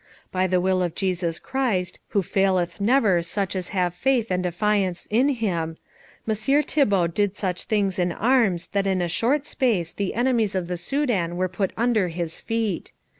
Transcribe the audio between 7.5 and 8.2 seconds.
things in